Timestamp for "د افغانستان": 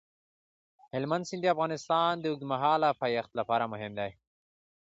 1.43-2.13